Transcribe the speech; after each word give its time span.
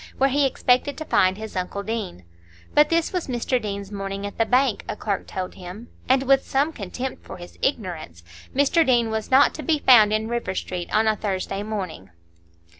where 0.17 0.31
he 0.31 0.47
expected 0.47 0.97
to 0.97 1.05
find 1.05 1.37
his 1.37 1.55
uncle 1.55 1.83
Deane. 1.83 2.23
But 2.73 2.89
this 2.89 3.13
was 3.13 3.27
Mr 3.27 3.61
Deane's 3.61 3.91
morning 3.91 4.25
at 4.25 4.39
the 4.39 4.47
bank, 4.47 4.83
a 4.89 4.95
clerk 4.95 5.27
told 5.27 5.53
him, 5.53 5.89
and 6.09 6.23
with 6.23 6.43
some 6.43 6.73
contempt 6.73 7.23
for 7.23 7.37
his 7.37 7.59
ignorance; 7.61 8.23
Mr 8.51 8.83
Deane 8.83 9.11
was 9.11 9.29
not 9.29 9.53
to 9.53 9.61
be 9.61 9.77
found 9.77 10.11
in 10.11 10.27
River 10.27 10.55
Street 10.55 10.91
on 10.91 11.05
a 11.07 11.15
Thursday 11.15 11.61
morning. 11.61 12.09